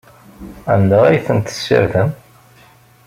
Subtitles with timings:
[0.73, 2.09] Anda ay tent-tessardem?